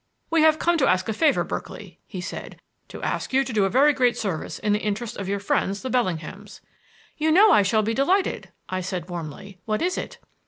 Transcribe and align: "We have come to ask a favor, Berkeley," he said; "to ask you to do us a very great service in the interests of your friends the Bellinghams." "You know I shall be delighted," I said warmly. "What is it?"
"We 0.31 0.41
have 0.41 0.57
come 0.57 0.79
to 0.79 0.87
ask 0.87 1.07
a 1.09 1.13
favor, 1.13 1.43
Berkeley," 1.43 1.99
he 2.07 2.21
said; 2.21 2.59
"to 2.87 3.03
ask 3.03 3.33
you 3.33 3.43
to 3.43 3.53
do 3.53 3.65
us 3.65 3.67
a 3.67 3.69
very 3.69 3.93
great 3.93 4.17
service 4.17 4.57
in 4.57 4.73
the 4.73 4.79
interests 4.81 5.15
of 5.15 5.29
your 5.29 5.39
friends 5.39 5.83
the 5.83 5.91
Bellinghams." 5.91 6.59
"You 7.19 7.29
know 7.31 7.51
I 7.51 7.61
shall 7.61 7.83
be 7.83 7.93
delighted," 7.93 8.49
I 8.67 8.81
said 8.81 9.11
warmly. 9.11 9.59
"What 9.65 9.83
is 9.83 9.99
it?" 9.99 10.17